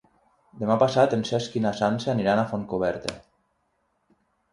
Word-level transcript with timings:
Demà 0.61 0.77
passat 0.83 1.11
en 1.17 1.25
Cesc 1.29 1.57
i 1.61 1.61
na 1.65 1.73
Sança 1.81 2.09
aniran 2.13 2.41
a 2.41 2.47
Fontcoberta. 2.53 3.13